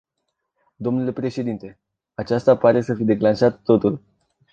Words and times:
Dle 0.77 1.11
președinte, 1.11 1.79
aceasta 2.13 2.57
pare 2.57 2.81
să 2.81 2.93
fi 2.93 3.03
declanșat 3.03 3.61
totul. 3.63 4.01